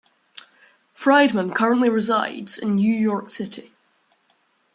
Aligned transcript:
Friedman 0.93 1.53
currently 1.53 1.87
resides 1.87 2.57
in 2.57 2.73
New 2.73 2.91
York 2.91 3.29
City. 3.29 3.71